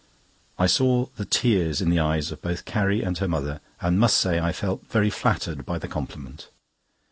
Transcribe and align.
I 0.57 0.65
saw 0.65 1.09
the 1.17 1.25
tears 1.25 1.79
in 1.79 1.91
the 1.91 1.99
eyes 1.99 2.31
of 2.31 2.41
both 2.41 2.65
Carrie 2.65 3.03
and 3.03 3.15
her 3.19 3.27
mother, 3.27 3.61
and 3.79 3.99
must 3.99 4.17
say 4.17 4.39
I 4.39 4.51
felt 4.51 4.87
very 4.87 5.11
flattered 5.11 5.63
by 5.63 5.77
the 5.77 5.87
compliment. 5.87 6.47